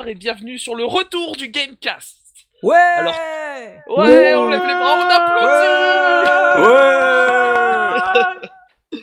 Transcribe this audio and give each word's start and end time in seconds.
bonsoir 0.00 0.08
et 0.08 0.14
bienvenue 0.14 0.58
sur 0.58 0.74
le 0.74 0.84
retour 0.84 1.36
du 1.36 1.48
Gamecast. 1.48 2.16
Ouais 2.62 2.74
Alors- 2.76 3.14
Ouais, 3.88 4.34
on 4.34 4.48
lève 4.48 4.62
les 4.66 4.74
bras, 4.74 4.96
on 4.96 5.08
applaudit 8.30 8.48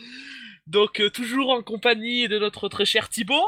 Donc 0.68 1.00
euh, 1.00 1.10
toujours 1.10 1.52
en 1.52 1.61
compagnie 1.61 2.28
de 2.28 2.39
notre 2.39 2.68
très 2.70 2.86
cher 2.86 3.10
Thibaut, 3.10 3.46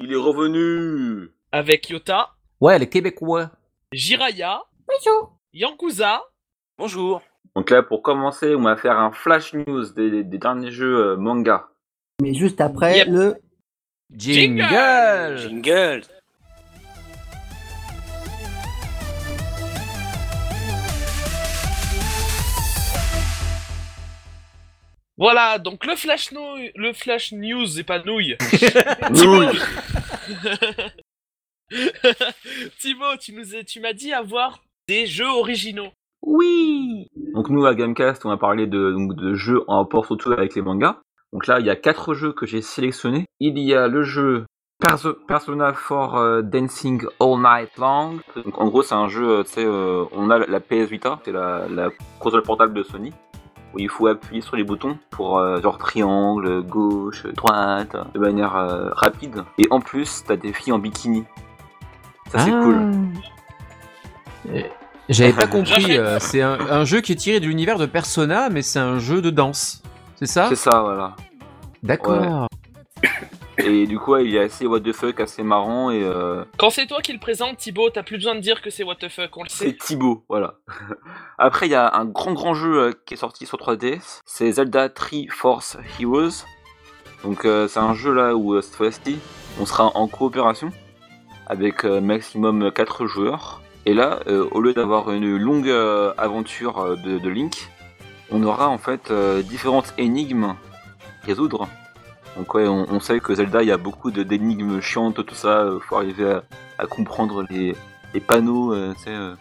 Il 0.00 0.12
est 0.12 0.16
revenu 0.16 1.30
avec 1.52 1.88
Yota, 1.88 2.30
Ouais, 2.60 2.78
les 2.78 2.88
Québécois. 2.88 3.50
Jiraya, 3.92 4.62
Yankuza, 5.52 6.22
Bonjour. 6.78 7.22
Donc 7.56 7.70
là, 7.70 7.82
pour 7.82 8.02
commencer, 8.02 8.54
on 8.54 8.62
va 8.62 8.76
faire 8.76 8.98
un 8.98 9.10
flash 9.12 9.54
news 9.54 9.92
des, 9.92 10.22
des 10.24 10.38
derniers 10.38 10.70
jeux 10.70 11.12
euh, 11.12 11.16
manga. 11.16 11.68
Mais 12.20 12.34
juste 12.34 12.60
après 12.60 12.98
Yep. 12.98 13.08
le. 13.08 13.36
Jingle 14.10 15.36
Jingle. 15.36 16.02
Voilà, 25.18 25.58
donc 25.58 25.84
le 25.84 25.96
flash, 25.96 26.30
nou- 26.32 26.70
le 26.76 26.92
flash 26.92 27.32
news 27.32 27.78
et 27.78 27.82
pas 27.82 27.98
nouille. 28.02 28.36
Nouille. 29.10 29.58
Thibaut, 32.80 33.16
tu 33.20 33.32
nous 33.34 33.54
as- 33.54 33.64
tu 33.64 33.80
m'as 33.80 33.92
dit 33.92 34.12
avoir 34.12 34.60
des 34.86 35.06
jeux 35.06 35.26
originaux. 35.28 35.88
Oui 36.22 37.06
Donc 37.34 37.50
nous, 37.50 37.66
à 37.66 37.74
Gamecast, 37.74 38.24
on 38.24 38.30
va 38.30 38.36
parler 38.36 38.66
de, 38.66 38.92
donc, 38.92 39.14
de 39.14 39.34
jeux 39.34 39.62
en 39.68 39.78
rapport 39.78 40.06
surtout 40.06 40.32
avec 40.32 40.54
les 40.54 40.62
mangas. 40.62 40.98
Donc 41.32 41.46
là, 41.46 41.60
il 41.60 41.66
y 41.66 41.70
a 41.70 41.76
quatre 41.76 42.14
jeux 42.14 42.32
que 42.32 42.46
j'ai 42.46 42.62
sélectionnés. 42.62 43.26
Il 43.40 43.58
y 43.58 43.74
a 43.74 43.86
le 43.88 44.02
jeu 44.02 44.46
Perso- 44.80 45.14
Persona 45.26 45.72
4 45.72 46.14
euh, 46.14 46.42
Dancing 46.42 47.02
All 47.20 47.38
Night 47.40 47.76
Long. 47.76 48.18
Donc 48.36 48.58
en 48.58 48.68
gros, 48.68 48.82
c'est 48.82 48.94
un 48.94 49.08
jeu, 49.08 49.28
euh, 49.28 49.42
tu 49.42 49.50
sais, 49.50 49.64
euh, 49.64 50.04
on 50.12 50.30
a 50.30 50.38
la 50.38 50.60
PS 50.60 50.88
Vita, 50.88 51.20
c'est 51.24 51.32
la, 51.32 51.66
la 51.68 51.90
console 52.18 52.42
portable 52.42 52.72
de 52.74 52.82
Sony, 52.82 53.12
où 53.74 53.78
il 53.78 53.88
faut 53.88 54.06
appuyer 54.06 54.40
sur 54.40 54.56
les 54.56 54.64
boutons 54.64 54.98
pour 55.10 55.38
euh, 55.38 55.60
genre 55.60 55.78
triangle, 55.78 56.62
gauche, 56.62 57.24
droite, 57.34 57.96
de 58.14 58.18
manière 58.18 58.56
euh, 58.56 58.90
rapide. 58.92 59.44
Et 59.58 59.66
en 59.70 59.80
plus, 59.80 60.22
t'as 60.26 60.36
des 60.36 60.52
filles 60.52 60.72
en 60.72 60.78
bikini. 60.78 61.24
Ça 62.30 62.38
c'est 62.40 62.52
Ah. 62.52 62.60
cool. 62.62 62.92
J'avais 65.08 65.32
pas 65.32 65.46
compris. 65.48 65.96
Euh, 65.98 66.18
c'est 66.20 66.42
un, 66.42 66.58
un 66.70 66.84
jeu 66.84 67.00
qui 67.00 67.12
est 67.12 67.16
tiré 67.16 67.40
de 67.40 67.46
l'univers 67.46 67.78
de 67.78 67.86
Persona, 67.86 68.48
mais 68.50 68.62
c'est 68.62 68.78
un 68.78 68.98
jeu 68.98 69.20
de 69.22 69.30
danse. 69.30 69.82
C'est 70.16 70.26
ça? 70.26 70.46
C'est 70.48 70.56
ça, 70.56 70.80
voilà. 70.82 71.14
D'accord. 71.82 72.46
Et 73.58 73.86
du 73.86 73.98
coup, 73.98 74.12
ouais, 74.12 74.24
il 74.24 74.34
est 74.36 74.40
assez 74.40 74.66
what 74.66 74.80
the 74.80 74.92
fuck, 74.92 75.20
assez 75.20 75.42
marrant 75.42 75.90
et 75.90 76.02
euh, 76.02 76.44
Quand 76.58 76.70
c'est 76.70 76.86
toi 76.86 77.00
qui 77.02 77.12
le 77.12 77.18
présente, 77.18 77.56
Thibaut, 77.56 77.90
t'as 77.90 78.02
plus 78.02 78.16
besoin 78.16 78.34
de 78.34 78.40
dire 78.40 78.62
que 78.62 78.70
c'est 78.70 78.84
what 78.84 78.96
the 78.96 79.08
fuck, 79.08 79.36
on 79.36 79.42
le 79.42 79.48
c'est 79.48 79.66
sait. 79.66 79.76
Thibaut, 79.76 80.24
voilà. 80.28 80.54
Après, 81.38 81.66
il 81.66 81.72
y 81.72 81.74
a 81.74 81.96
un 81.96 82.04
grand 82.04 82.32
grand 82.32 82.54
jeu 82.54 82.78
euh, 82.78 82.92
qui 83.04 83.14
est 83.14 83.18
sorti 83.18 83.46
sur 83.46 83.58
3DS, 83.58 84.20
c'est 84.24 84.52
Zelda 84.52 84.88
3 84.88 85.30
Force 85.30 85.76
Heroes. 86.00 86.44
Donc 87.24 87.44
euh, 87.44 87.68
c'est 87.68 87.80
un 87.80 87.94
jeu 87.94 88.12
là 88.12 88.36
où 88.36 88.54
euh, 88.54 88.62
cette 88.62 88.74
fois-ci, 88.74 89.18
on 89.60 89.66
sera 89.66 89.96
en 89.96 90.06
coopération 90.06 90.70
avec 91.46 91.84
euh, 91.84 92.00
maximum 92.00 92.70
4 92.72 93.06
joueurs. 93.06 93.62
Et 93.86 93.94
là, 93.94 94.20
au 94.50 94.60
lieu 94.60 94.74
d'avoir 94.74 95.10
une 95.12 95.38
longue 95.38 95.72
aventure 96.18 96.98
de, 96.98 97.18
de 97.18 97.28
Link, 97.30 97.70
on 98.30 98.42
aura 98.42 98.68
en 98.68 98.76
fait 98.76 99.10
différentes 99.44 99.94
énigmes 99.96 100.44
à 100.44 100.56
résoudre. 101.24 101.68
Donc 102.38 102.54
ouais, 102.54 102.68
on, 102.68 103.00
sait 103.00 103.18
que 103.18 103.34
Zelda, 103.34 103.62
il 103.62 103.68
y 103.68 103.72
a 103.72 103.76
beaucoup 103.76 104.12
d'énigmes 104.12 104.80
chiantes, 104.80 105.26
tout 105.26 105.34
ça, 105.34 105.62
euh, 105.62 105.80
faut 105.80 105.96
arriver 105.96 106.38
à, 106.78 106.86
comprendre 106.86 107.44
les, 107.50 107.74
panneaux 108.28 108.72
euh, 108.72 108.94
euh, 109.08 109.34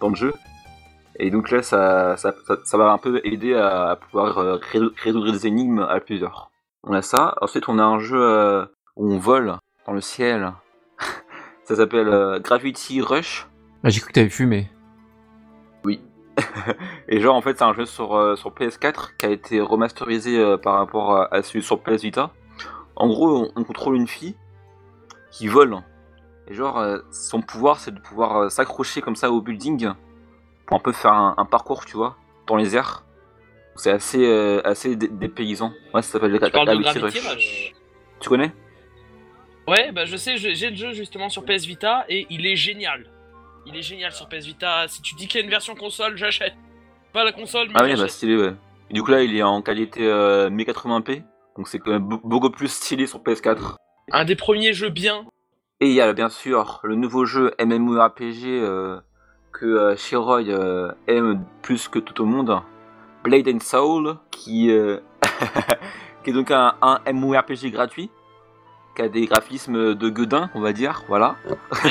dans 0.00 0.08
le 0.08 0.16
jeu. 0.16 0.34
Et 1.20 1.30
donc 1.30 1.52
là, 1.52 1.62
ça, 1.62 2.16
va 2.72 2.90
un 2.90 2.98
peu 2.98 3.20
aider 3.22 3.54
à, 3.54 3.96
pouvoir 3.96 4.38
euh, 4.38 4.58
résou- 4.72 4.90
résoudre 5.00 5.30
des 5.30 5.46
énigmes 5.46 5.86
à 5.88 6.00
plusieurs. 6.00 6.50
On 6.82 6.92
a 6.94 7.02
ça. 7.02 7.36
Ensuite, 7.40 7.68
on 7.68 7.78
a 7.78 7.84
un 7.84 8.00
jeu 8.00 8.66
où 8.96 9.12
on 9.12 9.18
vole 9.18 9.54
dans 9.86 9.92
le 9.92 10.00
ciel. 10.00 10.52
ça 11.64 11.76
s'appelle 11.76 12.40
Gravity 12.42 13.02
Rush. 13.02 13.46
Ah, 13.84 13.88
J'ai 13.88 14.00
cru 14.00 14.08
que 14.08 14.14
t'avais 14.14 14.28
fumé. 14.30 14.68
Et 17.08 17.20
genre, 17.20 17.34
en 17.36 17.40
fait, 17.40 17.58
c'est 17.58 17.64
un 17.64 17.72
jeu 17.74 17.86
sur, 17.86 18.14
euh, 18.14 18.36
sur 18.36 18.50
PS4 18.52 19.16
qui 19.18 19.26
a 19.26 19.30
été 19.30 19.60
remasterisé 19.60 20.38
euh, 20.38 20.56
par 20.56 20.74
rapport 20.74 21.16
à, 21.16 21.34
à 21.34 21.42
celui 21.42 21.62
sur 21.62 21.80
PS 21.82 22.02
Vita. 22.02 22.30
En 22.96 23.06
gros, 23.08 23.28
on, 23.44 23.52
on 23.56 23.64
contrôle 23.64 23.96
une 23.96 24.08
fille 24.08 24.34
qui 25.30 25.48
vole. 25.48 25.76
Et 26.48 26.54
genre, 26.54 26.78
euh, 26.78 26.98
son 27.10 27.40
pouvoir, 27.42 27.78
c'est 27.80 27.92
de 27.94 28.00
pouvoir 28.00 28.36
euh, 28.36 28.48
s'accrocher 28.48 29.00
comme 29.00 29.16
ça 29.16 29.30
au 29.30 29.40
building 29.40 29.90
pour 30.66 30.76
un 30.76 30.80
peu 30.80 30.92
faire 30.92 31.12
un, 31.12 31.34
un 31.36 31.44
parcours, 31.44 31.84
tu 31.84 31.96
vois, 31.96 32.16
dans 32.46 32.56
les 32.56 32.76
airs. 32.76 33.04
C'est 33.76 33.90
assez, 33.90 34.24
euh, 34.24 34.60
assez 34.64 34.96
dé- 34.96 35.08
dépaysant. 35.08 35.72
Ouais, 35.92 36.02
ça 36.02 36.12
s'appelle 36.12 36.38
Gravity 36.38 36.98
Rush. 36.98 37.28
Rush. 37.28 37.72
Tu 38.20 38.28
connais? 38.28 38.52
Ouais, 39.68 39.90
bah 39.92 40.04
je 40.04 40.16
sais, 40.16 40.36
j'ai 40.36 40.70
le 40.70 40.76
jeu 40.76 40.92
justement 40.92 41.28
sur 41.28 41.44
PS 41.44 41.64
Vita 41.66 42.04
et 42.08 42.26
il 42.30 42.46
est 42.46 42.56
génial. 42.56 43.10
Il 43.66 43.76
est 43.76 43.82
génial 43.82 44.12
sur 44.12 44.28
PS 44.28 44.46
Vita. 44.46 44.86
Si 44.88 45.02
tu 45.02 45.14
dis 45.16 45.26
qu'il 45.26 45.40
y 45.40 45.42
a 45.42 45.44
une 45.44 45.50
version 45.50 45.74
console, 45.74 46.16
j'achète. 46.16 46.54
Pas 47.12 47.24
la 47.24 47.32
console, 47.32 47.68
mais 47.68 47.74
Ah 47.76 47.84
oui, 47.84 47.94
bah 47.96 48.08
stylé, 48.08 48.36
ouais. 48.36 48.54
Et 48.90 48.94
du 48.94 49.02
coup, 49.02 49.10
là, 49.10 49.22
il 49.22 49.34
est 49.36 49.42
en 49.42 49.62
qualité 49.62 50.06
euh, 50.06 50.48
1080p. 50.50 51.22
Donc 51.56 51.68
c'est 51.68 51.78
quand 51.78 51.90
même 51.90 52.06
be- 52.08 52.20
beaucoup 52.22 52.50
plus 52.50 52.68
stylé 52.68 53.06
sur 53.06 53.20
PS4. 53.20 53.74
Un 54.12 54.24
des 54.24 54.36
premiers 54.36 54.72
jeux 54.72 54.90
bien. 54.90 55.24
Et 55.80 55.88
il 55.88 55.94
y 55.94 56.00
a 56.00 56.12
bien 56.12 56.28
sûr 56.28 56.80
le 56.84 56.94
nouveau 56.94 57.24
jeu 57.24 57.52
MMORPG 57.58 58.44
euh, 58.46 59.00
que 59.52 59.66
euh, 59.66 59.96
Shiroy 59.96 60.42
euh, 60.48 60.92
aime 61.08 61.44
plus 61.62 61.88
que 61.88 61.98
tout 61.98 62.22
au 62.22 62.24
monde, 62.24 62.60
Blade 63.24 63.48
and 63.48 63.60
Soul, 63.60 64.16
qui, 64.30 64.70
euh, 64.70 64.98
qui 66.24 66.30
est 66.30 66.32
donc 66.32 66.50
un, 66.50 66.76
un 66.82 67.00
MMORPG 67.12 67.72
gratuit, 67.72 68.10
qui 68.94 69.02
a 69.02 69.08
des 69.08 69.26
graphismes 69.26 69.94
de 69.94 70.08
gueudin, 70.08 70.50
on 70.54 70.60
va 70.60 70.72
dire, 70.72 71.02
voilà. 71.08 71.36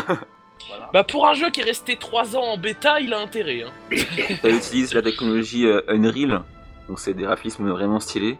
Bah 0.93 1.03
pour 1.03 1.27
un 1.27 1.33
jeu 1.33 1.49
qui 1.49 1.61
est 1.61 1.63
resté 1.63 1.95
3 1.95 2.35
ans 2.35 2.43
en 2.43 2.57
bêta, 2.57 2.99
il 2.99 3.13
a 3.13 3.19
intérêt. 3.19 3.63
Hein. 3.63 3.71
Ça 4.41 4.49
utilise 4.49 4.93
la 4.93 5.01
technologie 5.01 5.65
euh, 5.65 5.81
Unreal, 5.87 6.41
donc 6.87 6.99
c'est 6.99 7.13
des 7.13 7.23
graphismes 7.23 7.69
vraiment 7.69 7.99
stylés, 7.99 8.37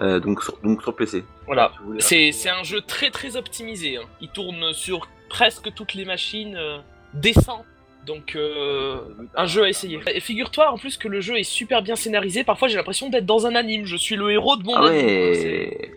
euh, 0.00 0.20
donc, 0.20 0.42
sur, 0.42 0.58
donc 0.62 0.82
sur 0.82 0.94
PC. 0.94 1.24
Voilà. 1.46 1.72
C'est 1.98 2.32
c'est 2.32 2.50
un 2.50 2.62
jeu 2.62 2.80
très 2.80 3.10
très 3.10 3.36
optimisé. 3.36 3.96
Hein. 3.96 4.04
Il 4.20 4.28
tourne 4.28 4.72
sur 4.72 5.08
presque 5.28 5.72
toutes 5.74 5.94
les 5.94 6.04
machines 6.04 6.56
euh, 6.56 6.78
décentes. 7.14 7.64
Donc 8.06 8.36
euh, 8.36 9.00
un 9.36 9.46
jeu 9.46 9.64
à 9.64 9.68
essayer. 9.68 10.00
Et 10.14 10.20
figure-toi 10.20 10.70
en 10.70 10.78
plus 10.78 10.96
que 10.96 11.08
le 11.08 11.20
jeu 11.20 11.36
est 11.36 11.42
super 11.42 11.82
bien 11.82 11.96
scénarisé. 11.96 12.44
Parfois 12.44 12.68
j'ai 12.68 12.76
l'impression 12.76 13.10
d'être 13.10 13.26
dans 13.26 13.46
un 13.46 13.54
anime. 13.54 13.84
Je 13.84 13.96
suis 13.96 14.16
le 14.16 14.30
héros 14.30 14.56
de 14.56 14.62
mon 14.64 14.74
Ah 14.76 14.86
anime. 14.86 15.06
Ouais 15.06 15.92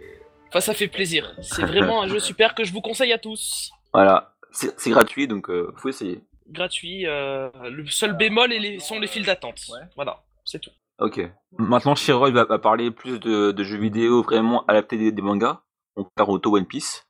Enfin 0.49 0.59
ça 0.59 0.73
fait 0.73 0.87
plaisir. 0.87 1.33
C'est 1.41 1.63
vraiment 1.63 2.01
un 2.01 2.07
jeu 2.07 2.19
super 2.19 2.55
que 2.55 2.65
je 2.65 2.73
vous 2.73 2.81
conseille 2.81 3.13
à 3.13 3.17
tous. 3.17 3.71
Voilà, 3.93 4.33
c'est 4.51 4.79
c'est 4.79 4.89
gratuit, 4.89 5.27
donc 5.27 5.49
euh, 5.49 5.71
faut 5.77 5.89
essayer. 5.89 6.21
Gratuit. 6.49 7.07
euh, 7.07 7.49
le 7.69 7.85
seul 7.87 8.13
bémol 8.17 8.51
est 8.53 8.59
les- 8.59 8.79
sont 8.79 8.99
les 8.99 9.07
files 9.07 9.25
d'attente. 9.25 9.59
Voilà, 9.95 10.23
c'est 10.45 10.59
tout. 10.59 10.71
Ok. 10.99 11.19
Maintenant, 11.57 11.95
Shiroy 11.95 12.31
va, 12.31 12.43
va 12.45 12.59
parler 12.59 12.91
plus 12.91 13.19
de, 13.19 13.51
de 13.51 13.63
jeux 13.63 13.77
vidéo 13.79 14.21
vraiment 14.21 14.65
adaptés 14.67 14.97
des, 14.97 15.11
des 15.11 15.21
mangas. 15.21 15.61
On 15.95 16.03
part 16.03 16.29
au 16.29 16.39
One 16.45 16.65
Piece. 16.65 17.05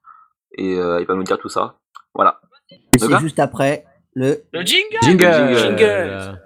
Et 0.57 0.75
euh, 0.77 1.01
il 1.01 1.07
va 1.07 1.15
nous 1.15 1.23
dire 1.23 1.37
tout 1.37 1.49
ça. 1.49 1.75
Voilà. 2.13 2.39
C'est 2.97 3.19
juste 3.19 3.39
après 3.39 3.85
le. 4.13 4.43
Le 4.53 4.61
jingle. 4.61 4.97
Jingle. 5.01 5.57
Jingle. 5.57 6.41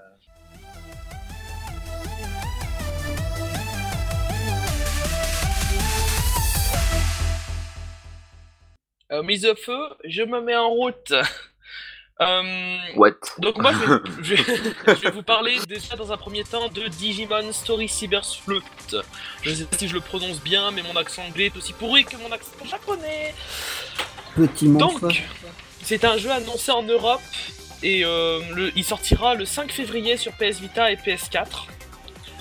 Euh, 9.11 9.21
mise 9.23 9.45
au 9.45 9.55
feu, 9.55 9.77
je 10.03 10.23
me 10.23 10.41
mets 10.41 10.55
en 10.55 10.69
route. 10.69 11.13
Euh, 12.21 12.77
What? 12.95 13.11
Donc 13.39 13.57
moi, 13.57 13.73
je 13.73 13.77
vais, 14.35 14.37
je 14.37 14.43
vais- 14.45 14.95
je 14.95 15.01
vais 15.01 15.11
vous 15.11 15.21
parler 15.21 15.57
déjà 15.67 15.97
dans 15.97 16.13
un 16.13 16.15
premier 16.17 16.45
temps 16.45 16.69
de 16.69 16.87
Digimon 16.87 17.51
Story 17.51 17.89
Cyber 17.89 18.23
Sleuth. 18.23 18.95
Je 19.41 19.53
sais 19.53 19.65
pas 19.65 19.77
si 19.77 19.89
je 19.89 19.93
le 19.93 19.99
prononce 19.99 20.39
bien, 20.41 20.71
mais 20.71 20.81
mon 20.81 20.95
accent 20.95 21.23
anglais 21.25 21.47
est 21.47 21.57
aussi 21.57 21.73
pourri 21.73 22.05
que 22.05 22.15
mon 22.15 22.31
accent 22.31 22.51
japonais. 22.65 23.35
Petit 24.37 24.69
monstre. 24.69 25.01
Donc, 25.01 25.21
c'est 25.83 26.05
un 26.05 26.17
jeu 26.17 26.31
annoncé 26.31 26.71
en 26.71 26.83
Europe 26.83 27.19
et 27.83 28.05
euh, 28.05 28.39
le- 28.55 28.71
il 28.77 28.85
sortira 28.85 29.35
le 29.35 29.43
5 29.43 29.69
février 29.73 30.15
sur 30.15 30.31
PS 30.37 30.61
Vita 30.61 30.89
et 30.93 30.95
PS4. 30.95 31.67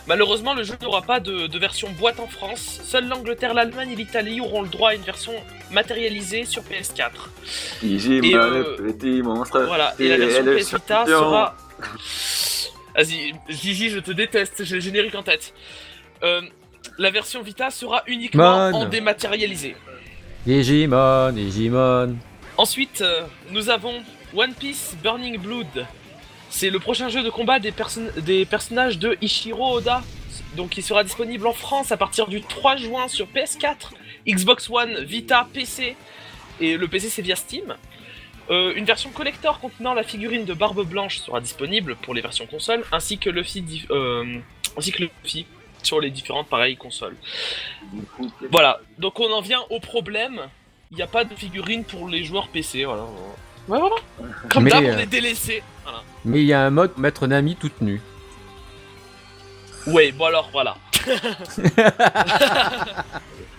Malheureusement, 0.06 0.52
le 0.54 0.62
jeu 0.64 0.74
n'aura 0.82 1.00
pas 1.02 1.18
de, 1.18 1.46
de 1.46 1.58
version 1.58 1.88
boîte 1.92 2.20
en 2.20 2.26
France. 2.26 2.80
Seule 2.84 3.08
l'Angleterre, 3.08 3.54
l'Allemagne 3.54 3.92
et 3.92 3.96
l'Italie 3.96 4.40
auront 4.40 4.60
le 4.62 4.68
droit 4.68 4.90
à 4.90 4.94
une 4.94 5.02
version 5.02 5.32
matérialisée 5.70 6.44
sur 6.44 6.62
PS4. 6.62 7.10
Digimon, 7.82 8.22
Et, 8.28 8.34
euh, 8.34 9.22
monstre. 9.22 9.62
Voilà, 9.66 9.94
et 9.98 10.08
la 10.08 10.18
version 10.18 10.44
PS 10.44 10.74
Vita 10.74 11.06
sera. 11.06 11.56
Vas-y, 12.94 13.34
Gigi, 13.48 13.90
je 13.90 13.98
te 13.98 14.12
déteste, 14.12 14.62
j'ai 14.64 14.76
le 14.76 14.80
générique 14.80 15.14
en 15.14 15.22
tête. 15.22 15.52
Euh, 16.22 16.42
la 16.98 17.10
version 17.10 17.42
Vita 17.42 17.70
sera 17.70 18.02
uniquement 18.06 18.56
Man. 18.70 18.74
en 18.74 18.84
dématérialisé. 18.86 19.74
Digimon, 20.46 21.32
Digimon. 21.32 22.16
Ensuite, 22.56 23.00
euh, 23.00 23.22
nous 23.50 23.70
avons 23.70 24.02
One 24.34 24.52
Piece 24.54 24.94
Burning 25.02 25.38
Blood. 25.38 25.86
C'est 26.56 26.70
le 26.70 26.78
prochain 26.78 27.08
jeu 27.08 27.24
de 27.24 27.30
combat 27.30 27.58
des, 27.58 27.72
perso- 27.72 28.12
des 28.20 28.44
personnages 28.44 29.00
de 29.00 29.18
Ichiro 29.20 29.76
Oda. 29.78 30.04
Donc 30.54 30.76
il 30.76 30.84
sera 30.84 31.02
disponible 31.02 31.48
en 31.48 31.52
France 31.52 31.90
à 31.90 31.96
partir 31.96 32.28
du 32.28 32.42
3 32.42 32.76
juin 32.76 33.08
sur 33.08 33.26
PS4, 33.26 33.90
Xbox 34.28 34.70
One, 34.70 35.02
Vita, 35.02 35.48
PC. 35.52 35.96
Et 36.60 36.76
le 36.76 36.86
PC 36.86 37.08
c'est 37.10 37.22
via 37.22 37.34
Steam. 37.34 37.74
Euh, 38.50 38.72
une 38.76 38.84
version 38.84 39.10
collector 39.10 39.58
contenant 39.58 39.94
la 39.94 40.04
figurine 40.04 40.44
de 40.44 40.54
Barbe 40.54 40.84
Blanche 40.86 41.18
sera 41.18 41.40
disponible 41.40 41.96
pour 41.96 42.14
les 42.14 42.20
versions 42.20 42.46
consoles, 42.46 42.84
ainsi 42.92 43.18
que 43.18 43.30
dif- 43.30 43.86
euh, 43.90 44.38
sur 45.82 46.00
les 46.00 46.10
différentes 46.10 46.48
pareilles 46.48 46.76
consoles. 46.76 47.16
Voilà, 48.52 48.80
donc 48.98 49.18
on 49.18 49.32
en 49.32 49.40
vient 49.40 49.62
au 49.70 49.80
problème. 49.80 50.40
Il 50.92 50.96
n'y 50.98 51.02
a 51.02 51.08
pas 51.08 51.24
de 51.24 51.34
figurine 51.34 51.82
pour 51.84 52.08
les 52.08 52.22
joueurs 52.22 52.46
PC, 52.46 52.84
voilà. 52.84 53.02
Ouais, 53.68 53.78
voilà. 53.78 53.94
Comme 54.50 54.64
Mais, 54.64 54.70
d'hab, 54.70 54.84
on 54.84 54.88
euh, 54.88 54.98
est 54.98 55.06
délaissé. 55.06 55.62
Voilà. 55.84 56.02
Mais 56.24 56.40
il 56.40 56.46
y 56.46 56.52
a 56.52 56.60
un 56.60 56.70
mode 56.70 56.96
mettre 56.98 57.26
Nami 57.26 57.56
toute 57.56 57.80
nue. 57.80 58.00
Ouais, 59.86 60.12
bon 60.12 60.24
alors 60.26 60.48
voilà. 60.52 60.76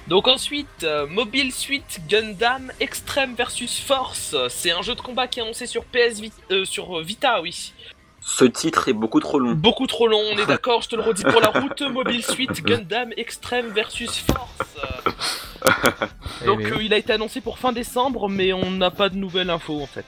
Donc 0.07 0.27
ensuite, 0.27 0.83
euh, 0.83 1.07
Mobile 1.07 1.51
Suit 1.51 1.83
Gundam 2.07 2.71
Extreme 2.79 3.33
versus 3.35 3.79
Force. 3.79 4.35
C'est 4.49 4.71
un 4.71 4.81
jeu 4.81 4.95
de 4.95 5.01
combat 5.01 5.27
qui 5.27 5.39
est 5.39 5.43
annoncé 5.43 5.65
sur 5.65 5.83
PS 5.85 6.19
Vit- 6.19 6.31
euh, 6.51 6.65
sur 6.65 6.99
Vita, 7.01 7.41
oui. 7.41 7.73
Ce 8.21 8.45
titre 8.45 8.87
est 8.89 8.93
beaucoup 8.93 9.19
trop 9.19 9.37
long. 9.39 9.51
Beaucoup 9.53 9.85
trop 9.87 10.07
long, 10.07 10.21
on 10.33 10.37
est 10.37 10.45
d'accord, 10.47 10.81
je 10.81 10.89
te 10.89 10.95
le 10.95 11.03
redis 11.03 11.23
pour 11.23 11.41
la 11.41 11.49
route. 11.49 11.81
Mobile 11.81 12.23
Suit 12.23 12.47
Gundam 12.63 13.11
Extreme 13.17 13.67
versus 13.69 14.17
Force. 14.19 14.54
Eh 16.41 16.45
Donc 16.45 16.59
ben, 16.63 16.73
euh, 16.73 16.83
il 16.83 16.93
a 16.93 16.97
été 16.97 17.13
annoncé 17.13 17.41
pour 17.41 17.59
fin 17.59 17.71
décembre, 17.71 18.29
mais 18.29 18.53
on 18.53 18.71
n'a 18.71 18.91
pas 18.91 19.09
de 19.09 19.15
nouvelles 19.15 19.49
infos 19.49 19.81
en 19.81 19.87
fait. 19.87 20.05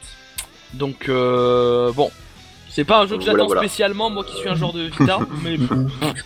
Donc 0.73 1.07
euh, 1.09 1.91
bon, 1.93 2.11
c'est 2.69 2.83
pas 2.83 3.01
un 3.01 3.07
jeu 3.07 3.17
que 3.17 3.23
j'attends 3.23 3.45
voilà. 3.45 3.61
spécialement, 3.61 4.09
moi 4.09 4.23
qui 4.23 4.35
suis 4.37 4.49
un 4.49 4.55
joueur 4.55 4.73
de 4.73 4.83
Vita, 4.83 5.19
mais 5.43 5.57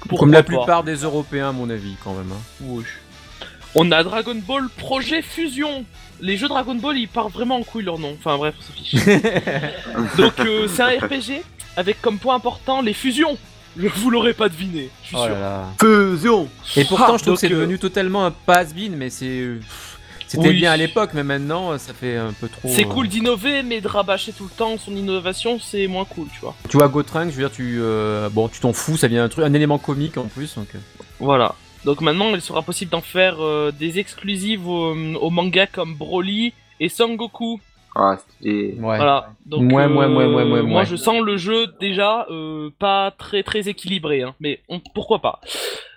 pourquoi 0.10 0.20
Comme 0.20 0.34
la 0.34 0.44
plupart 0.44 0.84
des 0.84 0.96
Européens, 0.98 1.50
à 1.50 1.52
mon 1.52 1.70
avis, 1.70 1.96
quand 2.04 2.14
même. 2.14 2.32
hein. 2.32 2.42
Oui. 2.62 2.84
On 3.74 3.90
a 3.92 4.04
Dragon 4.04 4.36
Ball 4.36 4.68
Projet 4.78 5.22
Fusion. 5.22 5.86
Les 6.20 6.36
jeux 6.38 6.50
Dragon 6.50 6.76
Ball, 6.76 6.98
ils 6.98 7.08
partent 7.08 7.32
vraiment 7.32 7.56
en 7.56 7.64
couille 7.64 7.84
leur 7.86 8.00
nom. 8.00 8.16
Enfin 8.20 8.38
bref, 8.38 8.54
on 8.60 8.64
s'en 8.64 8.74
fiche. 8.74 8.96
Donc 10.18 10.40
euh, 10.40 10.68
c'est 10.68 10.84
un 10.84 11.06
RPG 11.06 11.42
avec 11.78 12.02
comme 12.02 12.18
point 12.20 12.36
important 12.36 12.82
les 12.82 12.94
fusions. 12.94 13.38
Je 13.78 13.88
vous 13.88 14.10
l'aurais 14.10 14.34
pas 14.34 14.50
deviné, 14.50 14.90
je 15.04 15.08
suis 15.08 15.18
Oh 15.20 15.26
sûr. 15.26 15.36
Fusion 15.80 16.50
Et 16.76 16.84
pourtant, 16.86 17.14
Ah, 17.14 17.18
je 17.18 17.24
trouve 17.24 17.34
que 17.36 17.40
c'est 17.40 17.48
euh, 17.48 17.56
devenu 17.58 17.80
totalement 17.80 18.26
un 18.26 18.32
pas-been, 18.32 18.96
mais 18.96 19.10
c'est. 19.10 19.46
C'était 20.28 20.48
Oui. 20.48 20.56
bien 20.60 20.72
à 20.72 20.78
l'époque, 20.78 21.12
mais 21.14 21.24
maintenant, 21.24 21.78
ça 21.78 21.94
fait 21.94 22.16
un 22.16 22.32
peu 22.32 22.48
trop. 22.48 22.70
C'est 22.70 22.86
euh, 22.86 22.90
cool 22.90 23.10
d'innover, 23.10 23.64
mais 23.64 23.82
de 23.82 23.88
rabâcher 23.90 24.32
tout 24.32 24.46
le 24.46 24.50
temps 24.50 24.78
son 24.78 24.96
innovation, 24.96 25.60
c'est 25.60 25.88
moins 25.88 26.06
cool, 26.06 26.28
tu 26.34 26.40
vois. 26.40 26.56
Tu 26.70 26.78
vois, 26.78 26.88
Gotrunk, 26.88 27.32
je 27.32 27.36
veux 27.36 27.44
dire, 27.44 27.52
tu. 27.52 27.80
euh, 27.82 28.30
Bon, 28.30 28.48
tu 28.48 28.60
t'en 28.62 28.72
fous, 28.72 28.96
ça 28.96 29.08
vient 29.08 29.24
un 29.26 29.30
truc, 29.30 29.44
un 29.46 29.54
élément 29.54 29.78
comique 29.78 30.18
en 30.18 30.26
plus, 30.26 30.56
donc. 30.56 30.68
euh, 30.76 30.80
Voilà. 31.20 31.56
Donc 31.84 32.00
maintenant, 32.02 32.34
il 32.34 32.42
sera 32.42 32.62
possible 32.62 32.92
d'en 32.92 33.02
faire 33.02 33.38
euh, 33.44 33.72
des 33.78 34.00
exclusives 34.00 34.68
au, 34.68 34.94
au 34.94 35.30
manga 35.32 35.68
comme 35.68 35.96
Broly 35.96 36.54
et 36.80 36.88
Sangoku. 36.90 37.60
Ah. 37.96 38.18
Ouais. 38.80 38.98
Voilà. 38.98 39.34
Donc, 39.46 39.64
Mouais, 39.64 39.88
mouais, 39.88 40.08
mouais, 40.08 40.28
mouais, 40.28 40.46
mouais, 40.46 40.62
moi, 40.64 40.84
je 40.86 40.96
sens 40.96 41.22
le 41.22 41.38
jeu 41.38 41.68
déjà 41.80 42.26
euh, 42.30 42.70
pas 42.80 43.12
très 43.12 43.44
très 43.44 43.68
équilibré, 43.68 44.24
hein. 44.24 44.34
mais 44.40 44.62
on- 44.70 44.80
pourquoi 44.80 45.20
pas. 45.20 45.42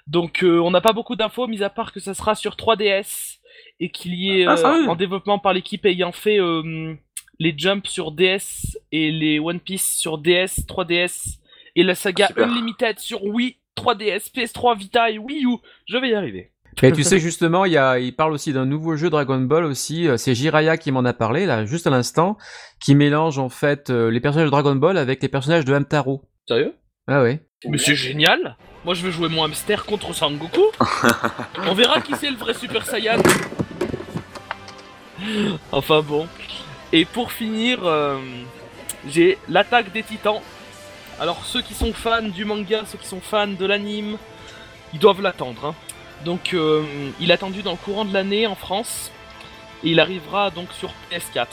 Donc, 0.06 0.42
euh, 0.42 0.58
on 0.58 0.70
n'a 0.70 0.80
pas 0.80 0.92
beaucoup 0.92 1.16
d'infos, 1.16 1.46
mis 1.46 1.62
à 1.62 1.70
part 1.70 1.92
que 1.92 2.00
ça 2.00 2.12
sera 2.14 2.34
sur 2.34 2.56
3DS 2.56 3.38
et 3.80 3.90
qu'il 3.90 4.14
y 4.14 4.40
ait 4.40 4.46
Ah, 4.46 4.52
euh, 4.52 4.86
en 4.88 4.96
développement 4.96 5.38
par 5.38 5.52
l'équipe 5.52 5.84
ayant 5.86 6.12
fait 6.12 6.38
euh, 6.40 6.94
les 7.38 7.54
jumps 7.56 7.88
sur 7.88 8.10
DS 8.12 8.76
et 8.92 9.10
les 9.10 9.38
One 9.38 9.60
Piece 9.60 9.96
sur 9.96 10.18
DS, 10.18 10.66
3DS 10.68 11.38
et 11.76 11.82
la 11.82 11.94
saga 11.94 12.26
Super. 12.28 12.48
Unlimited 12.48 12.98
sur 12.98 13.24
Wii, 13.24 13.56
3DS, 13.76 14.30
PS3, 14.32 14.76
Vita 14.78 15.10
et 15.10 15.18
Wii 15.18 15.44
U. 15.46 15.56
Je 15.86 15.96
vais 15.98 16.10
y 16.10 16.14
arriver. 16.14 16.50
Et 16.82 16.92
tu 16.96 17.04
sais, 17.04 17.18
justement, 17.18 17.64
il, 17.64 17.72
y 17.72 17.76
a, 17.78 17.98
il 17.98 18.14
parle 18.14 18.32
aussi 18.32 18.52
d'un 18.52 18.66
nouveau 18.66 18.96
jeu 18.96 19.10
Dragon 19.10 19.38
Ball 19.40 19.64
aussi. 19.64 20.08
euh, 20.08 20.16
C'est 20.16 20.34
Jiraya 20.34 20.76
qui 20.76 20.92
m'en 20.92 21.04
a 21.04 21.12
parlé, 21.12 21.46
là, 21.46 21.64
juste 21.64 21.86
à 21.86 21.90
l'instant, 21.90 22.36
qui 22.80 22.94
mélange 22.94 23.38
en 23.38 23.48
fait 23.48 23.90
euh, 23.90 24.10
les 24.10 24.20
personnages 24.20 24.46
de 24.46 24.50
Dragon 24.50 24.74
Ball 24.74 24.98
avec 24.98 25.22
les 25.22 25.28
personnages 25.28 25.64
de 25.64 25.74
Hamtaro. 25.74 26.22
Sérieux? 26.48 26.74
Ah 27.06 27.22
ouais. 27.22 27.40
Mais 27.68 27.78
c'est 27.78 27.94
génial 27.94 28.56
Moi 28.84 28.92
je 28.94 29.02
veux 29.02 29.10
jouer 29.10 29.28
mon 29.30 29.42
hamster 29.44 29.84
contre 29.86 30.14
Sangoku 30.14 30.60
On 31.66 31.72
verra 31.74 32.00
qui 32.02 32.14
c'est 32.14 32.28
le 32.30 32.36
vrai 32.36 32.52
Super 32.54 32.84
Saiyan 32.84 33.18
Enfin 35.72 36.02
bon. 36.02 36.26
Et 36.92 37.04
pour 37.04 37.32
finir, 37.32 37.80
euh, 37.84 38.18
j'ai 39.08 39.38
l'attaque 39.48 39.92
des 39.92 40.02
titans. 40.02 40.40
Alors 41.20 41.44
ceux 41.44 41.62
qui 41.62 41.74
sont 41.74 41.92
fans 41.92 42.22
du 42.22 42.44
manga, 42.44 42.82
ceux 42.86 42.98
qui 42.98 43.06
sont 43.06 43.20
fans 43.20 43.46
de 43.48 43.66
l'anime, 43.66 44.16
ils 44.92 44.98
doivent 44.98 45.22
l'attendre. 45.22 45.66
hein. 45.66 45.74
Donc 46.24 46.54
euh, 46.54 46.84
il 47.20 47.30
est 47.30 47.34
attendu 47.34 47.62
dans 47.62 47.72
le 47.72 47.76
courant 47.76 48.04
de 48.04 48.12
l'année 48.12 48.46
en 48.46 48.54
France. 48.54 49.10
Et 49.82 49.90
il 49.90 50.00
arrivera 50.00 50.50
donc 50.50 50.68
sur 50.72 50.90
PS4. 51.10 51.46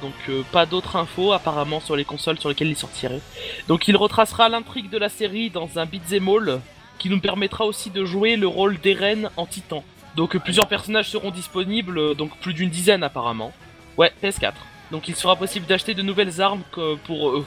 Donc 0.00 0.14
euh, 0.28 0.42
pas 0.52 0.66
d'autres 0.66 0.96
infos 0.96 1.32
apparemment 1.32 1.80
sur 1.80 1.96
les 1.96 2.04
consoles 2.04 2.38
sur 2.38 2.48
lesquelles 2.48 2.68
il 2.68 2.76
sortirait. 2.76 3.20
Donc 3.68 3.88
il 3.88 3.96
retracera 3.96 4.48
l'intrigue 4.48 4.90
de 4.90 4.98
la 4.98 5.08
série 5.08 5.50
dans 5.50 5.78
un 5.78 5.86
beat'em 5.86 6.28
all 6.28 6.60
qui 6.98 7.10
nous 7.10 7.20
permettra 7.20 7.66
aussi 7.66 7.90
de 7.90 8.04
jouer 8.04 8.36
le 8.36 8.46
rôle 8.46 8.78
d'Eren 8.78 9.30
en 9.36 9.46
titan. 9.46 9.84
Donc 10.14 10.34
euh, 10.34 10.38
plusieurs 10.38 10.68
personnages 10.68 11.10
seront 11.10 11.30
disponibles, 11.30 12.14
donc 12.14 12.36
plus 12.38 12.54
d'une 12.54 12.70
dizaine 12.70 13.02
apparemment. 13.02 13.52
Ouais, 13.98 14.12
PS4. 14.22 14.52
Donc 14.90 15.08
il 15.08 15.16
sera 15.16 15.36
possible 15.36 15.66
d'acheter 15.66 15.94
de 15.94 16.02
nouvelles 16.02 16.40
armes 16.40 16.62
pour 17.04 17.44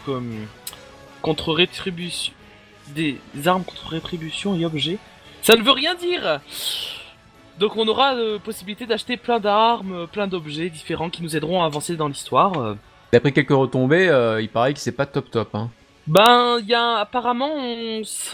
contre 1.22 1.54
rétribution 1.54 2.34
des 2.96 3.20
armes 3.46 3.64
contre 3.64 3.88
rétribution 3.88 4.56
et 4.56 4.66
objets. 4.66 4.98
Ça 5.42 5.56
ne 5.56 5.64
veut 5.64 5.72
rien 5.72 5.96
dire. 5.96 6.42
Donc 7.60 7.76
on 7.76 7.88
aura 7.88 8.14
la 8.14 8.40
possibilité 8.40 8.86
d'acheter 8.86 9.18
plein 9.18 9.40
d'armes, 9.40 9.94
euh, 9.94 10.08
plein 10.08 10.28
d'objets 10.28 10.70
différents 10.70 11.10
qui 11.10 11.22
nous 11.22 11.36
aideront 11.36 11.62
à 11.62 11.66
avancer 11.66 11.98
dans 11.98 12.08
l'histoire. 12.08 12.58
euh. 12.58 12.76
D'après 13.12 13.32
quelques 13.32 13.50
retombées, 13.50 14.08
euh, 14.08 14.42
il 14.42 14.50
paraît 14.50 14.74
que 14.74 14.80
c'est 14.80 14.94
pas 14.94 15.06
top 15.06 15.30
top. 15.30 15.54
Hein. 15.56 15.70
Ben, 16.08 16.58
il 16.60 16.68
y 16.68 16.74
a 16.74 16.98
apparemment 16.98 17.52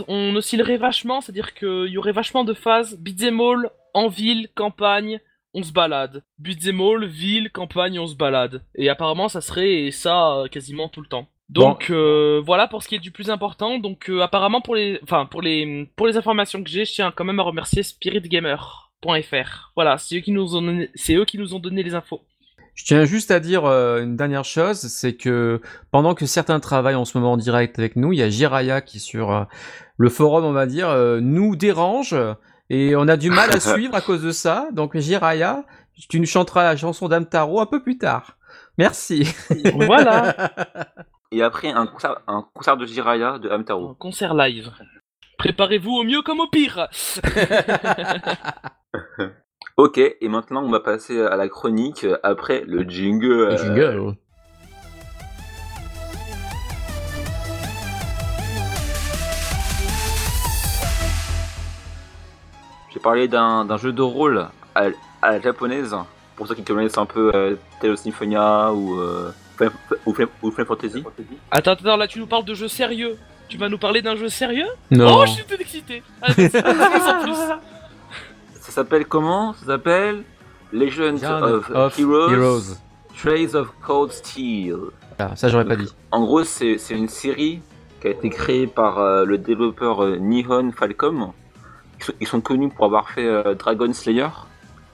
on, 0.07 0.35
oscillerait 0.35 0.77
vachement, 0.77 1.21
c'est-à-dire 1.21 1.53
qu'il 1.55 1.88
y 1.88 1.97
aurait 1.97 2.12
vachement 2.12 2.43
de 2.43 2.53
phases 2.53 2.97
beat'em 3.00 3.41
all, 3.41 3.69
en 3.93 4.07
ville, 4.07 4.47
campagne, 4.53 5.19
on 5.53 5.63
se 5.63 5.71
balade. 5.71 6.24
Beat'em 6.38 6.79
all, 6.79 7.05
ville, 7.05 7.50
campagne, 7.51 8.00
on 8.00 8.07
se 8.07 8.15
balade. 8.15 8.62
Et 8.75 8.89
apparemment 8.89 9.27
ça 9.27 9.41
serait 9.41 9.89
ça 9.91 10.33
euh, 10.35 10.47
quasiment 10.47 10.88
tout 10.88 11.01
le 11.01 11.07
temps. 11.07 11.27
Donc 11.49 11.89
euh, 11.91 12.41
voilà 12.43 12.67
pour 12.67 12.81
ce 12.81 12.87
qui 12.87 12.95
est 12.95 12.99
du 12.99 13.11
plus 13.11 13.29
important. 13.29 13.77
Donc 13.77 14.09
euh, 14.09 14.21
apparemment 14.21 14.61
pour 14.61 14.75
les, 14.75 14.99
enfin 15.03 15.25
pour 15.25 15.41
les 15.41 15.89
pour 15.95 16.07
les 16.07 16.17
informations 16.17 16.63
que 16.63 16.69
j'ai, 16.69 16.85
je 16.85 16.93
tiens 16.93 17.13
quand 17.15 17.23
même 17.23 17.39
à 17.39 17.43
remercier 17.43 17.83
spiritgamer.fr. 17.83 19.71
Voilà, 19.75 19.97
c'est 19.97 20.17
eux 20.17 20.21
qui 20.21 20.31
nous 20.31 20.55
ont 20.55 20.61
donné, 20.61 20.89
c'est 20.95 21.13
eux 21.13 21.25
qui 21.25 21.37
nous 21.37 21.53
ont 21.53 21.59
donné 21.59 21.83
les 21.83 21.93
infos. 21.93 22.21
Je 22.73 22.83
tiens 22.83 23.05
juste 23.05 23.31
à 23.31 23.39
dire 23.39 23.65
euh, 23.65 24.01
une 24.01 24.17
dernière 24.17 24.43
chose, 24.43 24.79
c'est 24.79 25.13
que 25.13 25.61
pendant 25.91 26.13
que 26.13 26.25
certains 26.25 26.59
travaillent 26.59 26.95
en 26.95 27.05
ce 27.05 27.17
moment 27.17 27.33
en 27.33 27.37
direct 27.37 27.77
avec 27.79 27.95
nous, 27.95 28.11
il 28.11 28.19
y 28.19 28.23
a 28.23 28.29
Jiraya 28.29 28.81
qui 28.81 28.99
sur 28.99 29.45
le 29.97 30.09
forum, 30.09 30.43
on 30.43 30.51
va 30.51 30.65
dire, 30.65 30.89
nous 31.21 31.55
dérange 31.55 32.15
et 32.69 32.95
on 32.95 33.07
a 33.07 33.15
du 33.15 33.29
mal 33.29 33.51
à 33.51 33.59
suivre 33.61 33.95
à 33.95 34.01
cause 34.01 34.23
de 34.23 34.31
ça. 34.31 34.67
Donc 34.73 34.97
Jiraya, 34.97 35.63
tu 36.09 36.19
nous 36.19 36.25
chanteras 36.25 36.63
la 36.63 36.75
chanson 36.75 37.07
d'Amtaro 37.07 37.61
un 37.61 37.65
peu 37.65 37.81
plus 37.81 37.97
tard. 37.97 38.35
Merci. 38.77 39.33
Voilà. 39.75 40.35
Et 41.35 41.41
après, 41.43 41.67
un 41.69 41.85
concert, 41.85 42.15
un 42.27 42.45
concert 42.53 42.77
de 42.77 42.85
Jiraya 42.85 43.39
de 43.39 43.49
Hamtaro. 43.49 43.89
Un 43.89 43.93
concert 43.95 44.33
live. 44.33 44.71
Préparez-vous 45.37 45.91
au 45.91 46.03
mieux 46.05 46.21
comme 46.21 46.39
au 46.39 46.47
pire. 46.47 46.87
Ok, 49.77 49.97
et 49.97 50.29
maintenant 50.29 50.63
on 50.63 50.69
va 50.69 50.79
passer 50.79 51.21
à 51.21 51.35
la 51.35 51.49
chronique 51.49 52.05
après 52.23 52.63
le 52.65 52.83
jingle. 52.83 53.29
euh, 53.51 53.57
Jingle. 53.57 54.15
J'ai 62.93 62.99
parlé 62.99 63.27
d'un 63.27 63.65
d'un 63.65 63.77
jeu 63.77 63.91
de 63.91 64.01
rôle 64.01 64.47
à, 64.75 64.85
à 65.21 65.31
la 65.31 65.41
japonaise, 65.41 65.95
pour 66.35 66.47
ceux 66.47 66.55
qui 66.55 66.63
connaissent 66.63 66.97
un 66.97 67.05
peu 67.05 67.31
euh, 67.35 67.55
Tale 67.81 67.91
of 67.91 67.99
Symphonia 67.99 68.71
ou, 68.73 68.99
euh, 68.99 69.31
ou, 70.05 70.13
Final- 70.13 70.29
ou 70.41 70.51
Final 70.51 70.65
Fantasy. 70.67 71.03
Attends, 71.51 71.71
attends, 71.71 71.97
là 71.97 72.07
tu 72.07 72.19
nous 72.19 72.27
parles 72.27 72.45
de 72.45 72.53
jeux 72.53 72.67
sérieux. 72.67 73.17
Tu 73.47 73.57
vas 73.57 73.69
nous 73.69 73.77
parler 73.77 74.01
d'un 74.01 74.15
jeu 74.15 74.27
sérieux? 74.29 74.65
Non. 74.89 75.19
Oh, 75.19 75.25
je 75.27 75.31
suis 75.33 75.43
tout 75.45 75.53
excité. 75.59 76.01
Allez, 76.21 76.50
plus. 76.50 76.62
Ça 78.62 78.71
s'appelle 78.71 79.05
comment? 79.05 79.53
Ça 79.53 79.65
s'appelle 79.67 80.24
Legend 80.74 81.24
of, 81.24 81.69
of 81.69 82.00
Heroes, 82.00 82.31
Heroes. 82.31 82.77
Trails 83.17 83.55
of 83.55 83.69
Cold 83.85 84.12
Steel. 84.12 84.75
Ah, 85.19 85.35
ça 85.35 85.47
j'aurais 85.50 85.65
pas 85.65 85.75
dit. 85.75 85.93
En 86.12 86.21
gros, 86.25 86.43
c'est 86.43 86.77
une 86.89 87.07
série 87.07 87.62
qui 88.01 88.07
a 88.07 88.09
été 88.12 88.29
créée 88.29 88.67
par 88.67 89.00
euh, 89.00 89.25
le 89.25 89.38
développeur 89.38 90.03
euh, 90.03 90.17
Nihon 90.17 90.71
Falcom. 90.75 91.31
Ils 92.00 92.03
sont, 92.03 92.13
ils 92.21 92.27
sont 92.27 92.41
connus 92.41 92.69
pour 92.69 92.85
avoir 92.85 93.09
fait 93.09 93.25
euh, 93.25 93.53
Dragon 93.55 93.93
Slayer 93.93 94.27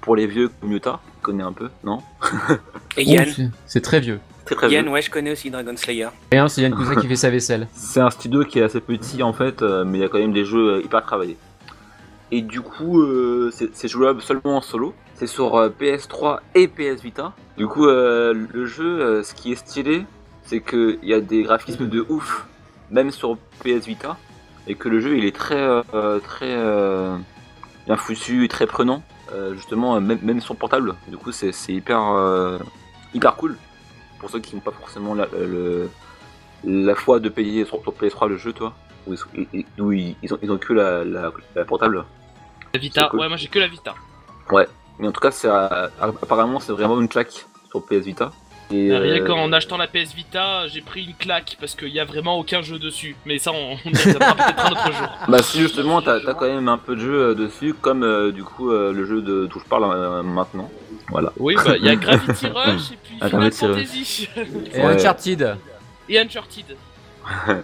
pour 0.02 0.16
les 0.16 0.28
vieux 0.28 0.50
comme 0.60 0.72
Yuta. 0.74 1.00
connaît 1.22 1.44
un 1.44 1.54
peu, 1.54 1.70
non? 1.84 2.00
Et 2.98 3.04
Yann, 3.04 3.26
c'est- 3.30 3.50
c'est 3.66 3.82
très 3.82 4.00
vieux. 4.02 4.20
Très 4.46 4.56
très 4.56 4.72
Yann, 4.72 4.86
vieux. 4.86 4.94
ouais, 4.94 5.02
je 5.02 5.10
connais 5.12 5.32
aussi 5.32 5.50
Dragon 5.52 5.76
Slayer. 5.76 6.10
Et 6.32 6.38
c'est 6.48 6.62
Yann 6.62 6.74
Cousin 6.74 6.96
qui 6.96 7.08
fait 7.08 7.16
sa 7.16 7.30
vaisselle. 7.30 7.68
C'est 7.74 8.00
un 8.02 8.10
studio 8.10 8.44
qui 8.44 8.60
est 8.60 8.64
assez 8.64 8.82
petit 8.82 9.22
en 9.24 9.34
fait, 9.34 9.62
euh, 9.62 9.84
mais 9.86 10.00
il 10.00 10.02
y 10.02 10.04
a 10.04 10.10
quand 10.10 10.20
même 10.20 10.34
des 10.34 10.46
jeux 10.46 10.76
euh, 10.76 10.82
hyper 10.84 11.04
travaillés. 11.04 11.38
Et 12.32 12.42
du 12.42 12.62
coup, 12.62 13.02
euh, 13.02 13.52
c'est 13.52 13.88
jouable 13.90 14.22
seulement 14.22 14.56
en 14.58 14.62
solo. 14.62 14.94
C'est 15.16 15.28
sur 15.28 15.58
euh, 15.58 15.70
PS3 15.70 16.40
et 16.56 16.68
PS 16.70 17.02
Vita. 17.04 17.34
Du 17.58 17.68
coup, 17.68 17.88
euh, 17.88 18.34
le 18.54 18.66
jeu, 18.66 19.02
euh, 19.02 19.24
ce 19.24 19.34
qui 19.34 19.52
est 19.52 19.56
stylé, 19.56 20.06
c'est 20.44 20.62
qu'il 20.62 21.00
y 21.04 21.14
a 21.14 21.20
des 21.20 21.44
graphismes 21.44 21.90
de 21.90 22.06
ouf, 22.08 22.46
même 22.90 23.12
sur 23.12 23.38
PS 23.64 23.86
Vita, 23.86 24.16
et 24.66 24.76
que 24.76 24.88
le 24.88 25.02
jeu 25.02 25.18
il 25.18 25.26
est 25.26 25.36
très 25.36 25.60
euh, 25.62 26.20
très 26.20 26.54
euh, 26.56 27.18
bien 27.86 27.98
foutu 27.98 28.46
et 28.46 28.48
très 28.48 28.66
prenant, 28.66 29.04
euh, 29.34 29.54
justement, 29.56 30.00
même, 30.00 30.20
même 30.24 30.40
sur 30.40 30.56
portable. 30.56 30.96
Du 31.10 31.18
coup, 31.18 31.34
c'est 31.34 31.52
c'est 31.52 31.74
hyper 31.74 32.02
euh, 32.14 32.58
hyper 33.14 33.36
cool 33.36 33.58
pour 34.22 34.30
ceux 34.30 34.40
qui 34.40 34.56
n'ont 34.56 34.62
pas 34.62 34.72
forcément 34.72 35.16
la, 35.16 35.28
le, 35.34 35.90
la 36.64 36.96
foi 36.96 37.20
de 37.20 37.28
payer 37.28 37.66
sur, 37.66 37.82
sur 37.82 37.92
PS3 37.92 38.30
le 38.30 38.38
jeu, 38.38 38.54
toi, 38.54 38.74
où, 39.08 39.16
ils, 39.54 39.66
où 39.80 39.92
ils, 39.92 40.16
ils 40.22 40.34
ont, 40.34 40.38
ils 40.44 40.52
ont 40.52 40.58
que 40.60 40.74
la, 40.74 41.04
la, 41.04 41.32
la 41.56 41.66
portable. 41.66 42.06
La 42.74 42.80
Vita, 42.80 43.08
cool. 43.10 43.20
ouais, 43.20 43.28
moi 43.28 43.36
j'ai 43.36 43.48
que 43.48 43.60
la 43.60 43.68
Vita. 43.68 43.96
Mais 45.00 45.08
en 45.08 45.12
tout 45.12 45.20
cas, 45.20 45.32
c'est 45.32 45.48
euh, 45.48 45.88
apparemment, 46.00 46.60
c'est 46.60 46.72
vraiment 46.72 47.02
une 47.02 47.08
claque 47.08 47.48
sur 47.70 47.84
PS 47.84 48.06
Vita. 48.06 48.32
Et, 48.74 48.96
Rien 48.96 49.22
euh, 49.22 49.26
qu'en 49.26 49.52
achetant 49.52 49.78
la 49.78 49.88
PS 49.88 50.14
Vita, 50.16 50.68
j'ai 50.68 50.82
pris 50.82 51.04
une 51.06 51.14
claque 51.14 51.58
parce 51.60 51.76
qu'il 51.76 51.90
y 51.90 52.00
a 52.00 52.06
vraiment 52.06 52.38
aucun 52.38 52.62
jeu 52.62 52.80
dessus. 52.80 53.16
Mais 53.26 53.38
ça, 53.38 53.52
on, 53.52 53.74
on 53.86 53.90
y 53.90 53.92
peut-être 53.94 54.22
un 54.66 54.72
autre 54.72 54.92
jour. 54.94 55.08
Bah 55.28 55.42
si 55.44 55.60
justement 55.62 56.02
t'as 56.02 56.16
as 56.18 56.34
quand 56.34 56.48
même 56.48 56.68
un 56.68 56.78
peu 56.78 56.96
de 56.96 57.02
jeu 57.02 57.14
euh, 57.30 57.34
dessus 57.36 57.74
comme 57.74 58.04
euh, 58.04 58.32
du 58.32 58.44
coup 58.44 58.72
euh, 58.72 58.92
le 58.94 59.06
jeu 59.06 59.22
de 59.22 59.46
dont 59.46 59.60
je 59.60 59.66
parle 59.70 59.86
euh, 59.94 60.24
maintenant. 60.24 60.70
Voilà. 61.10 61.32
Oui, 61.38 61.56
bah 61.56 61.76
il 61.78 61.86
y 61.86 61.90
a 61.90 61.96
Gravity 61.98 62.48
Rush 62.48 62.92
et 62.94 62.98
puis 63.04 63.16
Final. 63.30 63.52
Fantasy 63.52 64.30
Et 64.74 64.80
Ouais. 64.80 64.86
Uncharted. 64.96 65.58
et 66.10 66.20
Uncharted. 66.20 66.66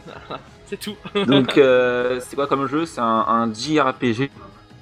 C'est 0.65 0.77
tout. 0.79 0.95
Donc 1.25 1.57
euh, 1.57 2.19
c'est 2.21 2.35
quoi 2.35 2.45
comme 2.45 2.67
jeu? 2.67 2.85
C'est 2.85 2.99
un, 2.99 3.05
un 3.27 3.53
JRPG. 3.53 4.29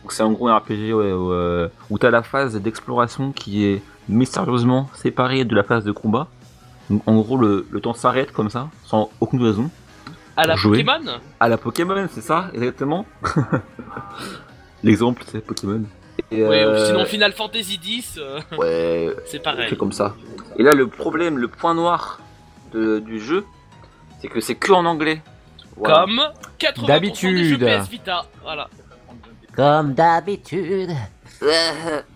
Donc 0.02 0.12
c'est 0.12 0.24
en 0.24 0.32
gros 0.32 0.48
un 0.48 0.58
RPG 0.58 0.94
ouais, 0.94 1.12
où, 1.12 1.32
euh, 1.32 1.68
où 1.90 1.98
t'as 2.00 2.10
la 2.10 2.24
phase 2.24 2.56
d'exploration 2.60 3.32
qui 3.32 3.66
est 3.66 3.82
mystérieusement 4.10 4.90
séparée 4.94 5.46
de 5.46 5.56
la 5.56 5.64
phase 5.64 5.84
de 5.84 5.92
combat. 5.92 6.28
Donc 6.90 7.02
en 7.08 7.16
gros 7.16 7.38
le, 7.38 7.68
le 7.72 7.80
temps 7.82 7.94
s'arrête 7.94 8.32
comme 8.32 8.50
ça, 8.50 8.70
sans 8.86 9.10
aucune 9.20 9.44
raison. 9.44 9.70
À 10.38 10.46
la 10.46 10.56
Jouer. 10.56 10.84
Pokémon 10.84 11.12
À 11.40 11.48
la 11.48 11.58
Pokémon, 11.58 12.08
c'est 12.12 12.22
ça 12.22 12.50
exactement 12.54 13.06
L'exemple 14.84 15.24
c'est 15.28 15.40
Pokémon. 15.46 15.84
Et, 16.32 16.44
ou 16.44 16.52
euh, 16.52 16.86
sinon 16.88 17.06
Final 17.06 17.32
Fantasy 17.34 17.80
X, 17.84 18.18
euh, 18.18 18.40
Ouais, 18.58 19.16
c'est 19.26 19.40
pareil. 19.42 19.76
comme 19.78 19.92
ça. 19.92 20.16
Et 20.58 20.64
là, 20.64 20.74
le 20.74 20.88
problème, 20.88 21.38
le 21.38 21.48
point 21.48 21.74
noir 21.74 22.20
de- 22.74 23.00
du 23.00 23.20
jeu, 23.20 23.46
c'est 24.22 24.28
que 24.28 24.40
c'est 24.40 24.56
que 24.56 24.72
en 24.72 24.86
anglais. 24.86 25.22
Voilà. 25.76 26.02
Comme 26.06 26.22
80% 26.60 26.82
des 26.82 26.88
D'habitude. 26.88 27.48
jeux 27.48 27.58
PS 27.58 27.90
Vita. 27.90 28.26
Voilà. 28.44 28.70
Comme 29.56 29.94
d'habitude. 29.94 30.92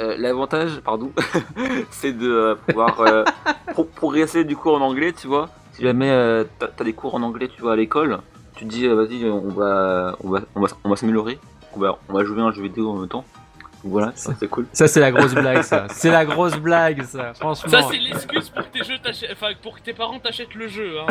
Euh, 0.00 0.14
L'avantage, 0.18 0.80
pardon, 0.84 1.10
c'est 1.90 2.12
de 2.12 2.30
euh, 2.30 2.54
pouvoir 2.54 3.00
euh, 3.00 3.24
pro- 3.72 3.84
progresser 3.84 4.44
du 4.44 4.56
coup 4.56 4.70
en 4.70 4.80
anglais, 4.80 5.12
tu 5.12 5.26
vois. 5.26 5.48
Si 5.72 5.82
jamais 5.82 6.10
t'as 6.58 6.84
des 6.84 6.92
cours 6.92 7.14
en 7.14 7.22
anglais, 7.22 7.48
tu 7.48 7.68
à 7.68 7.76
l'école, 7.76 8.18
tu 8.54 8.64
te 8.64 8.70
dis, 8.70 8.86
vas-y, 8.86 9.24
on 9.30 9.48
va, 9.48 10.16
on 10.22 10.30
va, 10.30 10.40
on 10.54 10.60
va, 10.60 10.68
on 10.84 10.88
va 10.90 10.96
s'améliorer. 10.96 11.38
On 11.76 11.80
va, 11.80 11.98
on 12.08 12.12
va 12.14 12.24
jouer 12.24 12.40
un 12.40 12.50
jeu 12.50 12.62
vidéo 12.62 12.90
en 12.90 12.94
même 12.96 13.08
temps. 13.08 13.24
Voilà, 13.84 14.12
ça, 14.16 14.32
c'est 14.38 14.48
cool. 14.48 14.66
Ça, 14.72 14.88
c'est 14.88 14.98
la 15.00 15.12
grosse 15.12 15.34
blague, 15.34 15.62
ça. 15.62 15.86
C'est 15.90 16.10
la 16.10 16.24
grosse 16.24 16.56
blague, 16.56 17.04
ça. 17.04 17.32
Franchement. 17.34 17.70
Ça, 17.70 17.80
c'est 17.90 17.98
l'excuse 17.98 18.48
pour 18.50 18.64
que 18.70 18.78
tes 18.78 18.84
jeux 18.84 18.98
t'achètent- 19.02 19.30
enfin, 19.32 19.52
pour 19.62 19.76
que 19.78 19.82
tes 19.82 19.92
parents 19.92 20.18
t'achètent 20.18 20.54
le 20.54 20.66
jeu. 20.68 20.94
Hein. 21.00 21.06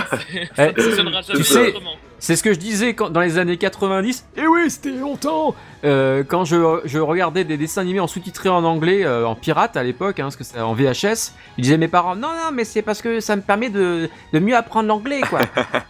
C'est- 0.55 0.73
Eh, 0.77 0.81
Ça 0.81 1.03
ne 1.03 1.11
jamais 1.11 1.43
sais-. 1.43 1.73
C'est 2.19 2.35
ce 2.35 2.43
que 2.43 2.53
je 2.53 2.59
disais 2.59 2.93
quand, 2.93 3.09
dans 3.09 3.21
les 3.21 3.37
années 3.37 3.57
90. 3.57 4.25
Et 4.35 4.45
oui, 4.47 4.69
c'était 4.69 4.91
longtemps. 4.91 5.55
Euh, 5.85 6.23
quand 6.27 6.43
je, 6.43 6.81
je 6.85 6.99
regardais 6.99 7.43
des 7.43 7.55
dessins 7.55 7.81
animés 7.81 7.99
en 7.99 8.07
sous-titré 8.07 8.49
en 8.49 8.63
anglais, 8.63 9.05
euh, 9.05 9.25
en 9.27 9.35
pirate 9.35 9.77
à 9.77 9.83
l'époque, 9.83 10.19
hein, 10.19 10.23
parce 10.23 10.35
que 10.35 10.43
c'était 10.43 10.59
en 10.59 10.73
VHS, 10.73 11.33
ils 11.57 11.61
disaient 11.61 11.77
mes 11.77 11.87
parents 11.87 12.15
non 12.15 12.29
non 12.29 12.51
mais 12.51 12.63
c'est 12.63 12.81
parce 12.81 13.01
que 13.03 13.19
ça 13.19 13.35
me 13.35 13.41
permet 13.43 13.69
de, 13.69 14.09
de 14.33 14.39
mieux 14.39 14.55
apprendre 14.55 14.87
l'anglais 14.87 15.21
quoi. 15.29 15.39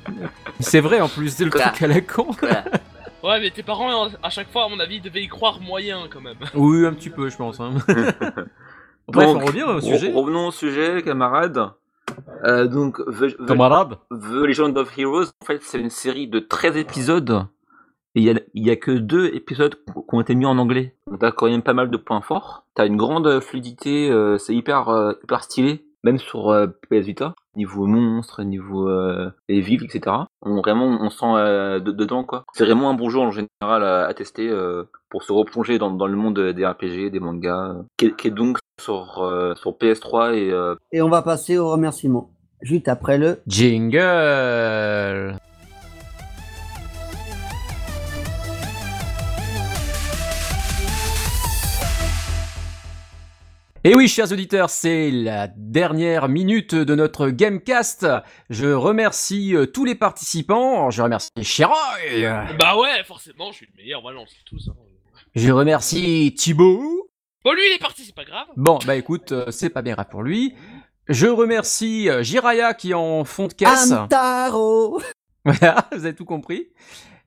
c'est 0.59 0.81
vrai 0.81 0.99
en 0.99 1.07
plus, 1.07 1.29
c'est 1.29 1.45
le 1.45 1.51
Quoi 1.51 1.61
truc 1.69 1.81
à 1.83 1.87
la 1.87 2.01
con. 2.01 2.27
Ouais, 3.23 3.39
mais 3.39 3.49
tes 3.51 3.63
parents, 3.63 4.07
à 4.23 4.29
chaque 4.29 4.51
fois, 4.51 4.65
à 4.65 4.69
mon 4.69 4.79
avis, 4.79 5.01
devaient 5.01 5.23
y 5.23 5.27
croire 5.27 5.59
moyen 5.59 6.07
quand 6.09 6.21
même. 6.21 6.37
oui, 6.55 6.85
un 6.85 6.93
petit 6.93 7.09
peu, 7.09 7.29
je 7.29 7.37
pense. 7.37 7.59
hein. 7.59 7.71
Bref, 9.07 9.29
on 9.35 9.45
revient 9.45 9.63
au 9.63 9.79
sujet. 9.81 10.09
re- 10.11 10.13
revenons 10.15 10.47
au 10.47 10.51
sujet, 10.51 11.01
camarades. 11.03 11.71
Euh, 12.45 12.67
donc, 12.67 12.97
The, 12.97 13.35
The- 13.37 13.47
Camarade. 13.47 13.97
The 14.11 14.43
Legend 14.45 14.77
of 14.77 14.97
Heroes, 14.97 15.27
en 15.41 15.45
fait, 15.45 15.61
c'est 15.63 15.79
une 15.79 15.89
série 15.89 16.27
de 16.27 16.39
13 16.39 16.77
épisodes. 16.77 17.47
Et 18.15 18.21
il 18.21 18.23
y 18.23 18.29
a, 18.31 18.39
il 18.53 18.65
y 18.65 18.69
a 18.71 18.75
que 18.75 18.91
deux 18.91 19.27
épisodes 19.33 19.75
qui 19.85 19.93
ont 20.15 20.21
été 20.21 20.35
mis 20.35 20.45
en 20.45 20.57
anglais. 20.57 20.95
Donc, 21.09 21.19
t'as 21.19 21.31
quand 21.31 21.47
même 21.49 21.61
pas 21.61 21.73
mal 21.73 21.89
de 21.89 21.97
points 21.97 22.21
forts. 22.21 22.65
T'as 22.75 22.85
une 22.85 22.97
grande 22.97 23.39
fluidité, 23.39 24.09
euh, 24.09 24.37
c'est 24.37 24.55
hyper, 24.55 24.89
euh, 24.89 25.13
hyper 25.23 25.43
stylé. 25.43 25.85
Même 26.03 26.17
sur 26.19 26.49
euh, 26.49 26.67
PS 26.89 27.05
Vita. 27.05 27.33
Niveau 27.55 27.85
monstres, 27.87 28.43
niveau 28.43 28.87
euh, 28.87 29.31
les 29.49 29.61
villes, 29.61 29.83
etc. 29.83 30.15
On, 30.43 30.57
vraiment, 30.61 30.85
on 30.85 31.09
sent 31.09 31.25
euh, 31.25 31.79
de- 31.79 31.91
dedans, 31.91 32.23
quoi. 32.23 32.43
C'est 32.53 32.65
vraiment 32.65 32.89
un 32.89 32.93
bon 32.93 33.09
jeu 33.09 33.19
en 33.19 33.31
général 33.31 33.83
à, 33.83 34.05
à 34.05 34.13
tester 34.13 34.47
euh, 34.47 34.83
pour 35.09 35.23
se 35.23 35.31
replonger 35.33 35.79
dans, 35.79 35.89
dans 35.91 36.05
le 36.07 36.15
monde 36.15 36.39
des 36.39 36.65
RPG, 36.65 37.09
des 37.11 37.19
mangas. 37.19 37.69
euh, 37.71 37.81
qui, 37.97 38.05
est, 38.07 38.15
qui 38.15 38.27
est 38.27 38.31
donc 38.31 38.59
sur, 38.79 39.23
euh, 39.23 39.55
sur 39.55 39.71
PS3 39.71 40.35
et 40.35 40.51
euh, 40.51 40.75
Et 40.91 41.01
on 41.01 41.09
va 41.09 41.23
passer 41.23 41.57
au 41.57 41.69
remerciement. 41.71 42.29
Juste 42.61 42.87
après 42.87 43.17
le. 43.17 43.39
Jingle. 43.47 45.37
Et 53.87 53.95
oui, 53.95 54.09
chers 54.09 54.33
auditeurs, 54.33 54.69
c'est 54.69 55.09
la 55.11 55.47
dernière 55.47 56.27
minute 56.27 56.75
de 56.75 56.93
notre 56.93 57.29
Gamecast. 57.29 58.05
Je 58.49 58.67
remercie 58.67 59.55
euh, 59.55 59.65
tous 59.65 59.85
les 59.85 59.95
participants. 59.95 60.89
Je 60.89 61.01
remercie 61.01 61.29
Cheroy. 61.41 61.77
Bah 62.59 62.75
ouais, 62.77 63.01
forcément, 63.05 63.49
je 63.53 63.57
suis 63.59 63.67
le 63.73 63.81
meilleur, 63.81 64.01
voilà, 64.01 64.19
on 64.19 64.25
sait 64.25 64.35
tous. 64.45 64.69
hein. 64.69 64.75
Je 65.35 65.49
remercie 65.53 66.35
Thibaut. 66.37 67.09
Bon, 67.45 67.53
lui, 67.53 67.61
il 67.71 67.75
est 67.75 67.79
parti, 67.79 68.03
c'est 68.03 68.13
pas 68.13 68.25
grave. 68.25 68.47
Bon, 68.57 68.77
bah 68.85 68.97
écoute, 68.97 69.31
euh, 69.31 69.51
c'est 69.51 69.69
pas 69.69 69.81
bien 69.81 69.93
grave 69.93 70.09
pour 70.11 70.21
lui. 70.21 70.53
Je 71.07 71.27
remercie 71.27 72.09
euh, 72.09 72.23
Jiraya 72.23 72.73
qui 72.73 72.91
est 72.91 72.93
en 72.93 73.23
fond 73.23 73.47
de 73.47 73.53
caisse. 73.53 73.93
Amtaro 73.93 75.01
Voilà, 75.45 75.87
vous 75.93 76.05
avez 76.05 76.13
tout 76.13 76.25
compris. 76.25 76.67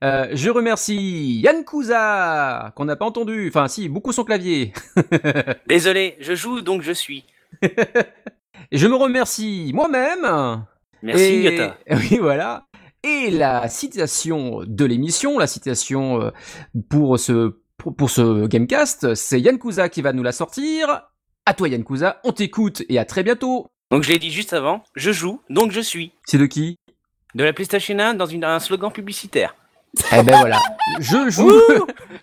Euh, 0.03 0.29
je 0.33 0.49
remercie 0.49 1.41
Yann 1.43 1.65
Kuza, 1.65 2.73
qu'on 2.75 2.87
n'a 2.87 2.97
pas 2.97 3.05
entendu. 3.05 3.49
Enfin, 3.49 3.69
si, 3.69 3.89
beaucoup 3.89 4.13
son 4.13 4.25
clavier. 4.25 4.73
Désolé, 5.67 6.17
je 6.21 6.35
joue 6.35 6.63
donc 6.63 6.81
je 6.83 6.93
suis. 6.93 7.25
Et 7.63 7.69
je 8.73 8.87
me 8.87 8.95
remercie 8.95 9.73
moi-même. 9.75 10.65
Merci 11.03 11.23
Et- 11.25 11.43
Yota. 11.43 11.77
Oui, 11.91 12.19
voilà. 12.19 12.65
Et 13.03 13.31
la 13.31 13.69
citation 13.69 14.61
de 14.67 14.85
l'émission, 14.85 15.39
la 15.39 15.47
citation 15.47 16.21
euh, 16.23 16.31
pour 16.89 17.19
ce, 17.19 17.57
pour, 17.77 17.95
pour 17.97 18.11
ce 18.11 18.47
Gamecast, 18.47 19.15
c'est 19.15 19.41
Yann 19.41 19.59
Kuza 19.59 19.89
qui 19.89 20.03
va 20.03 20.13
nous 20.13 20.23
la 20.23 20.33
sortir. 20.33 21.03
À 21.47 21.55
toi 21.55 21.69
Yann 21.69 21.85
Kuza, 21.85 22.21
on 22.25 22.33
t'écoute 22.33 22.83
et 22.89 22.99
à 22.99 23.05
très 23.05 23.23
bientôt. 23.23 23.67
Donc 23.91 24.03
je 24.05 24.11
l'ai 24.11 24.19
dit 24.19 24.31
juste 24.31 24.53
avant, 24.53 24.83
je 24.95 25.13
joue 25.13 25.41
donc 25.51 25.73
je 25.73 25.81
suis. 25.81 26.13
C'est 26.25 26.39
de 26.39 26.47
qui? 26.47 26.77
De 27.35 27.45
la 27.45 27.53
PlayStation 27.53 27.99
1 27.99 28.15
dans 28.15 28.27
une, 28.27 28.45
un 28.45 28.61
slogan 28.61 28.93
publicitaire. 28.93 29.55
Eh 30.13 30.23
ben 30.23 30.39
voilà, 30.39 30.61
je 31.01 31.31
joue. 31.31 31.51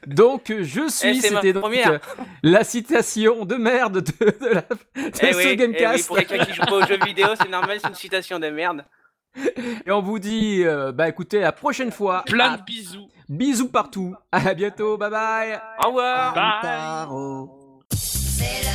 donc 0.07 0.45
je 0.47 0.81
eh, 0.85 0.89
suis, 0.89 1.21
c'était 1.21 1.53
donc 1.53 1.73
euh, 1.73 1.99
la 2.41 2.63
citation 2.63 3.43
de 3.45 3.55
merde 3.55 4.01
de, 4.01 4.25
de, 4.25 4.47
la, 4.53 4.61
de 4.61 5.11
eh 5.21 5.33
ce 5.33 5.37
oui, 5.37 5.55
Gamecast. 5.57 5.93
Eh 5.93 5.97
oui, 5.97 6.03
pour 6.07 6.17
quelqu'un 6.17 6.45
qui 6.45 6.53
joue 6.53 6.63
pas 6.63 6.75
aux 6.75 6.85
jeux 6.85 6.99
vidéo, 7.05 7.27
c'est 7.39 7.49
normal, 7.49 7.77
c'est 7.81 7.89
une 7.89 7.95
citation 7.95 8.39
de 8.39 8.49
merde. 8.49 8.85
Et 9.85 9.91
on 9.91 10.01
vous 10.01 10.19
dit, 10.19 10.63
euh, 10.63 10.91
bah 10.91 11.09
écoutez, 11.09 11.39
à 11.39 11.47
la 11.47 11.51
prochaine 11.51 11.91
fois. 11.91 12.23
Plein 12.25 12.57
de 12.57 12.61
bisous. 12.63 13.09
Bisous 13.29 13.69
partout. 13.69 14.15
À 14.31 14.53
bientôt, 14.53 14.97
bye 14.97 15.11
bye. 15.11 15.59
Au 15.83 15.87
revoir. 15.87 16.33
Bye. 16.33 17.07
C'est 17.93 18.67